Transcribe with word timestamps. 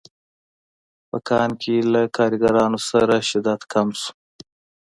په 1.09 1.17
کان 1.29 1.49
کې 1.61 1.75
له 1.93 2.01
کارګرانو 2.17 2.79
سره 2.89 3.15
شدت 3.29 3.61
کم 3.71 3.87
شو 4.01 4.09